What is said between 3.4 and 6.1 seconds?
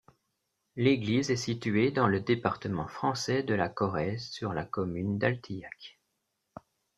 de la Corrèze, sur la commune d'Altillac.